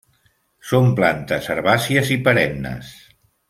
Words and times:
Són 0.69 0.89
plantes 1.01 1.51
herbàcies 1.57 2.13
i 2.17 2.21
perennes. 2.29 2.93